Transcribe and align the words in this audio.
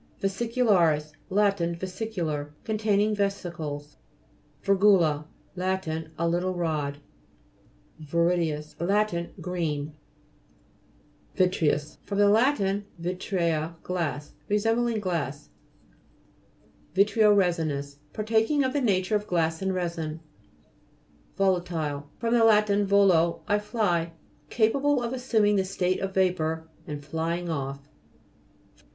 VESICULA'RIS 0.19 1.11
Lat. 1.29 1.59
Vesicular; 1.59 2.55
con 2.65 2.75
taining 2.79 3.15
vesicles. 3.15 3.97
VI'RGULA 4.63 5.25
Lat. 5.55 5.87
A 6.17 6.27
little 6.27 6.55
rod. 6.55 6.97
VI'RIDIS 8.01 8.75
Lat. 8.79 9.39
Green. 9.39 9.93
VI'TREOCS 11.37 11.99
fr. 12.01 12.15
lat. 12.15 12.57
vitrea, 12.99 13.75
glass. 13.83 14.33
Re 14.49 14.55
sembling 14.57 14.99
glass. 14.99 15.49
VI'TREO 16.95 17.35
HES'INOUS 17.35 17.97
Partaking 18.11 18.63
of 18.63 18.73
the 18.73 18.81
nature 18.81 19.15
of 19.15 19.27
glass 19.27 19.61
and 19.61 19.71
resin. 19.71 20.19
VO'LATILE 21.37 22.07
fr. 22.17 22.29
lat. 22.29 22.67
volo, 22.69 23.43
I 23.47 23.59
fly. 23.59 24.13
Capa 24.49 24.79
ble 24.79 25.03
of 25.03 25.13
assuming 25.13 25.57
the 25.57 25.63
state 25.63 25.99
of 25.99 26.15
vapour, 26.15 26.67
and 26.87 27.05
flying 27.05 27.49
off. 27.49 27.87